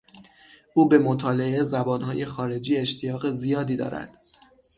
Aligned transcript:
او 0.73 0.89
به 0.89 0.99
مطالعهٔ 0.99 1.63
زبان 1.63 2.01
های 2.01 2.25
خارجی 2.25 2.77
اشتیاق 2.77 3.29
زیادی 3.29 3.75
دارد. 3.77 4.21